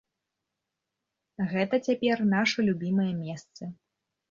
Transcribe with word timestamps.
Гэта 1.51 1.75
цяпер 1.89 2.17
нашы 2.33 2.59
любімыя 2.71 3.13
месцы. 3.23 3.73